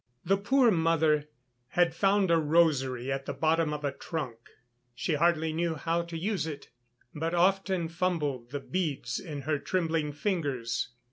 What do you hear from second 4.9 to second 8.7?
she hardly knew how to use it, but often fumbled the